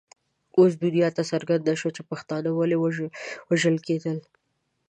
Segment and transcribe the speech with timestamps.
[0.57, 2.77] اوس دنیا ته څرګنده شوه چې پښتانه ولې
[3.51, 4.17] وژل کېدل.